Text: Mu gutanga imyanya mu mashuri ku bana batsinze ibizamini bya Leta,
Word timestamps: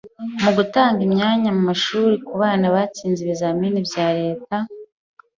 Mu 0.43 0.51
gutanga 0.57 0.99
imyanya 1.07 1.49
mu 1.57 1.61
mashuri 1.69 2.15
ku 2.25 2.33
bana 2.41 2.65
batsinze 2.75 3.19
ibizamini 3.23 3.79
bya 3.87 4.05
Leta, 4.19 4.55